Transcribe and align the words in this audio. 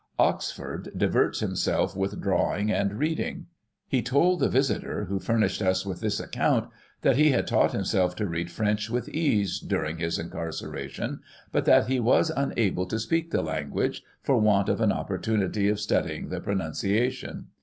Oxford 0.17 0.91
diverts 0.97 1.41
himself 1.41 1.95
with 1.95 2.19
drawing 2.19 2.71
and 2.71 2.95
reading. 2.97 3.45
He 3.87 4.01
told 4.01 4.39
the 4.39 4.49
visitor, 4.49 5.05
who 5.05 5.19
furnished 5.19 5.61
us 5.61 5.85
with 5.85 6.01
this 6.01 6.19
account, 6.19 6.71
that 7.03 7.17
he 7.17 7.29
had 7.29 7.45
taught 7.45 7.73
himself 7.73 8.15
to 8.15 8.25
read 8.25 8.49
French 8.49 8.89
with 8.89 9.07
ease, 9.09 9.59
during 9.59 9.99
his 9.99 10.17
incarceration, 10.17 11.19
but 11.51 11.65
that 11.65 11.85
he 11.85 11.99
was 11.99 12.31
unable 12.35 12.87
to 12.87 12.95
speaJc 12.95 13.29
the 13.29 13.43
language, 13.43 14.01
for 14.23 14.37
want 14.39 14.69
of 14.69 14.81
an 14.81 14.91
opportunity 14.91 15.69
of 15.69 15.79
studying 15.79 16.29
the 16.29 16.39
pronunciation. 16.41 17.49